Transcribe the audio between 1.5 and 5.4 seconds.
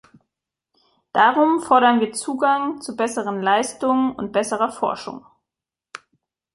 fordern wir Zugang zu besseren Leistungen und besserer Forschung.